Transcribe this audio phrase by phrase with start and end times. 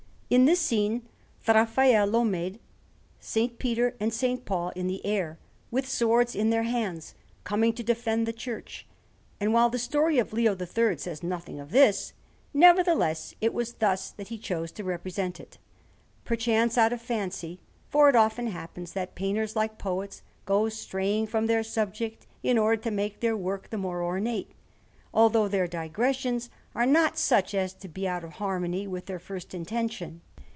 [0.33, 1.09] In this scene
[1.45, 2.61] Raffaello made
[3.21, 3.49] S.
[3.59, 4.39] Peter and S.
[4.45, 5.37] Paul in the air,
[5.69, 8.87] with swords in their hands, coming to defend the Church;
[9.41, 12.13] and while the story of Leo III says nothing of this,
[12.53, 15.57] nevertheless it was thus that he chose to represent it,
[16.23, 17.59] perchance out of fancy,
[17.89, 22.81] for it often happens that painters, like poets, go straying from their subject in order
[22.81, 24.49] to make their work the more ornate,
[25.13, 29.53] although their digressions are not such as to be out of harmony with their first
[29.53, 30.21] intention.